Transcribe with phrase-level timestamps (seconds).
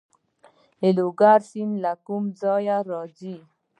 [0.79, 3.35] د لوګر سیند له کوم ځای راځي؟